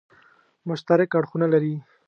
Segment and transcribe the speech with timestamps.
[0.67, 1.75] مشترک اړخونه لري.